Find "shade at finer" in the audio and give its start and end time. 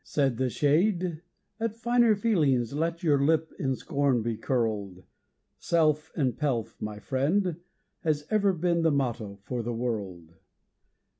0.49-2.15